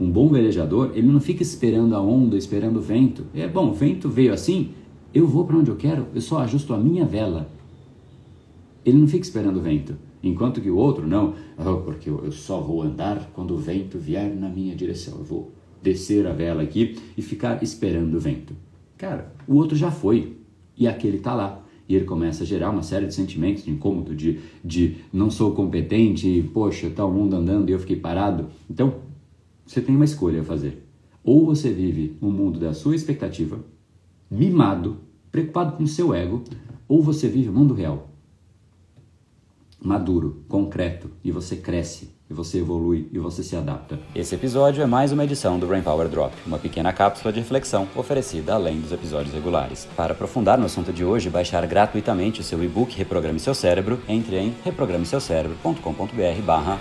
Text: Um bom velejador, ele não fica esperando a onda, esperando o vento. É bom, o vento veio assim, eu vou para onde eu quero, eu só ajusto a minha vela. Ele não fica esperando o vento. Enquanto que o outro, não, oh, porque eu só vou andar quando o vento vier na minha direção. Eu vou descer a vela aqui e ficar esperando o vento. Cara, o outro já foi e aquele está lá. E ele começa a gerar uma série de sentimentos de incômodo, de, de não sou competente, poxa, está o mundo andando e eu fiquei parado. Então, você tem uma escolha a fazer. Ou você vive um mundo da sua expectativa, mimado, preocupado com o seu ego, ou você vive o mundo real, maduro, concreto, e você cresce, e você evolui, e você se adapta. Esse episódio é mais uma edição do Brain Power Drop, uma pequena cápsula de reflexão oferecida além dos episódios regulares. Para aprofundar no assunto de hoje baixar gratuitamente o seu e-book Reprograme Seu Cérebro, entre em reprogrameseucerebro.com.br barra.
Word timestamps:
Um 0.00 0.10
bom 0.10 0.30
velejador, 0.30 0.92
ele 0.94 1.06
não 1.06 1.20
fica 1.20 1.42
esperando 1.42 1.94
a 1.94 2.00
onda, 2.00 2.36
esperando 2.36 2.78
o 2.78 2.82
vento. 2.82 3.26
É 3.34 3.46
bom, 3.46 3.68
o 3.68 3.74
vento 3.74 4.08
veio 4.08 4.32
assim, 4.32 4.70
eu 5.12 5.26
vou 5.26 5.44
para 5.44 5.58
onde 5.58 5.70
eu 5.70 5.76
quero, 5.76 6.06
eu 6.14 6.20
só 6.22 6.38
ajusto 6.38 6.72
a 6.72 6.78
minha 6.78 7.04
vela. 7.04 7.50
Ele 8.84 8.96
não 8.96 9.06
fica 9.06 9.24
esperando 9.24 9.58
o 9.58 9.62
vento. 9.62 9.94
Enquanto 10.22 10.60
que 10.60 10.70
o 10.70 10.76
outro, 10.76 11.06
não, 11.06 11.34
oh, 11.58 11.78
porque 11.82 12.08
eu 12.08 12.32
só 12.32 12.60
vou 12.60 12.82
andar 12.82 13.30
quando 13.34 13.52
o 13.52 13.58
vento 13.58 13.98
vier 13.98 14.34
na 14.34 14.48
minha 14.48 14.74
direção. 14.74 15.18
Eu 15.18 15.24
vou 15.24 15.52
descer 15.82 16.26
a 16.26 16.32
vela 16.32 16.62
aqui 16.62 16.96
e 17.16 17.20
ficar 17.20 17.62
esperando 17.62 18.14
o 18.14 18.20
vento. 18.20 18.54
Cara, 18.96 19.32
o 19.46 19.56
outro 19.56 19.76
já 19.76 19.90
foi 19.90 20.36
e 20.76 20.88
aquele 20.88 21.18
está 21.18 21.34
lá. 21.34 21.62
E 21.88 21.94
ele 21.94 22.04
começa 22.04 22.44
a 22.44 22.46
gerar 22.46 22.70
uma 22.70 22.82
série 22.82 23.06
de 23.06 23.14
sentimentos 23.14 23.64
de 23.64 23.70
incômodo, 23.70 24.14
de, 24.14 24.38
de 24.64 24.96
não 25.12 25.30
sou 25.30 25.52
competente, 25.52 26.48
poxa, 26.54 26.86
está 26.86 27.04
o 27.04 27.12
mundo 27.12 27.34
andando 27.34 27.68
e 27.68 27.72
eu 27.72 27.78
fiquei 27.80 27.96
parado. 27.96 28.46
Então, 28.70 28.94
você 29.70 29.80
tem 29.80 29.94
uma 29.94 30.04
escolha 30.04 30.40
a 30.40 30.44
fazer. 30.44 30.84
Ou 31.22 31.46
você 31.46 31.70
vive 31.70 32.16
um 32.20 32.28
mundo 32.28 32.58
da 32.58 32.74
sua 32.74 32.96
expectativa, 32.96 33.60
mimado, 34.28 34.98
preocupado 35.30 35.76
com 35.76 35.84
o 35.84 35.86
seu 35.86 36.12
ego, 36.12 36.42
ou 36.88 37.00
você 37.00 37.28
vive 37.28 37.50
o 37.50 37.52
mundo 37.52 37.72
real, 37.72 38.10
maduro, 39.80 40.42
concreto, 40.48 41.08
e 41.22 41.30
você 41.30 41.54
cresce, 41.54 42.10
e 42.28 42.34
você 42.34 42.58
evolui, 42.58 43.08
e 43.12 43.18
você 43.20 43.44
se 43.44 43.54
adapta. 43.54 43.96
Esse 44.12 44.34
episódio 44.34 44.82
é 44.82 44.86
mais 44.86 45.12
uma 45.12 45.22
edição 45.22 45.56
do 45.56 45.68
Brain 45.68 45.82
Power 45.82 46.08
Drop, 46.08 46.34
uma 46.44 46.58
pequena 46.58 46.92
cápsula 46.92 47.32
de 47.32 47.38
reflexão 47.38 47.86
oferecida 47.94 48.54
além 48.54 48.80
dos 48.80 48.90
episódios 48.90 49.32
regulares. 49.32 49.86
Para 49.96 50.14
aprofundar 50.14 50.58
no 50.58 50.66
assunto 50.66 50.92
de 50.92 51.04
hoje 51.04 51.30
baixar 51.30 51.64
gratuitamente 51.66 52.40
o 52.40 52.44
seu 52.44 52.62
e-book 52.64 52.96
Reprograme 52.96 53.38
Seu 53.38 53.54
Cérebro, 53.54 54.00
entre 54.08 54.36
em 54.36 54.52
reprogrameseucerebro.com.br 54.64 56.42
barra. 56.44 56.80